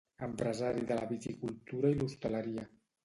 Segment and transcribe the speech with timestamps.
[0.27, 2.65] Empresari de la viticultura i l'hostaleria.